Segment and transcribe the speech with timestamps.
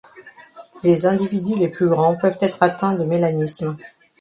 [0.83, 3.77] Les individus les plus grands peuvent être atteints de mélanisme.